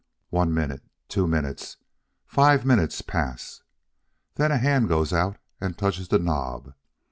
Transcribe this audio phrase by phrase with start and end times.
[0.31, 1.77] One minute two minutes
[2.25, 3.61] five minutes pass.
[4.33, 6.73] Then a hand goes out and touches the knob.